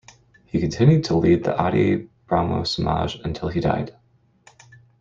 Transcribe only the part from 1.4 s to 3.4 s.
the Adi Brahmo Samaj